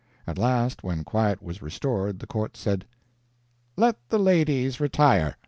At 0.25 0.39
last, 0.39 0.83
when 0.83 1.03
quiet 1.03 1.43
was 1.43 1.61
restored, 1.61 2.17
the 2.17 2.25
court 2.25 2.57
said: 2.57 2.85
"Let 3.77 3.97
the 4.09 4.17
ladies 4.17 4.79
retire." 4.79 5.37